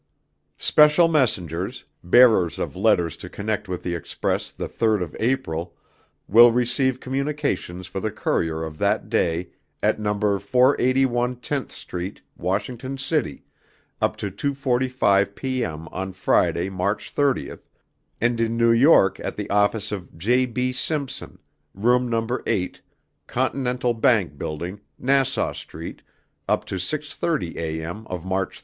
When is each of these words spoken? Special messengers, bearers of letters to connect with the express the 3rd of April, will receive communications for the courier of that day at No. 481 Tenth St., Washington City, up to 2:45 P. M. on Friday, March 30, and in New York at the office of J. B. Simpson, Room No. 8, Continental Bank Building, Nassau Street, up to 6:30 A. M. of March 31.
Special 0.57 1.07
messengers, 1.07 1.85
bearers 2.03 2.57
of 2.57 2.75
letters 2.75 3.15
to 3.17 3.29
connect 3.29 3.69
with 3.69 3.83
the 3.83 3.93
express 3.93 4.51
the 4.51 4.67
3rd 4.67 5.03
of 5.03 5.15
April, 5.19 5.75
will 6.27 6.51
receive 6.51 6.99
communications 6.99 7.85
for 7.85 7.99
the 7.99 8.09
courier 8.09 8.63
of 8.63 8.79
that 8.79 9.09
day 9.11 9.49
at 9.83 9.99
No. 9.99 10.15
481 10.39 11.35
Tenth 11.35 11.71
St., 11.71 12.19
Washington 12.35 12.97
City, 12.97 13.43
up 14.01 14.17
to 14.17 14.31
2:45 14.31 15.35
P. 15.35 15.63
M. 15.63 15.87
on 15.91 16.13
Friday, 16.13 16.67
March 16.67 17.11
30, 17.11 17.57
and 18.19 18.41
in 18.41 18.57
New 18.57 18.71
York 18.71 19.19
at 19.19 19.35
the 19.35 19.47
office 19.51 19.91
of 19.91 20.17
J. 20.17 20.47
B. 20.47 20.71
Simpson, 20.71 21.37
Room 21.75 22.09
No. 22.09 22.27
8, 22.47 22.81
Continental 23.27 23.93
Bank 23.93 24.39
Building, 24.39 24.81
Nassau 24.97 25.53
Street, 25.53 26.01
up 26.49 26.65
to 26.65 26.79
6:30 26.79 27.59
A. 27.59 27.83
M. 27.85 28.07
of 28.09 28.25
March 28.25 28.55
31. 28.55 28.59